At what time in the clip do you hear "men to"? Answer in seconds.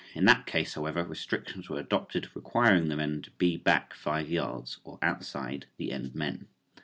2.95-3.29